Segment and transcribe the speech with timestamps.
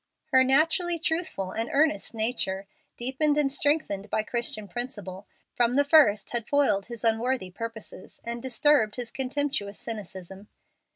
[0.31, 2.65] Her naturally truthful and earnest nature,
[2.97, 8.41] deepened and strengthened by Christian principle, from the first had foiled his unworthy purposes, and
[8.41, 10.47] disturbed his contemptuous cynicism.